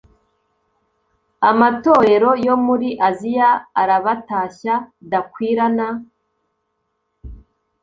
amatorero 1.49 2.29
yo 2.45 2.55
muri 2.65 2.89
aziya 3.09 3.49
arabatashya 3.81 4.75
d 5.09 5.11
akwila 5.19 5.65
na 5.77 5.87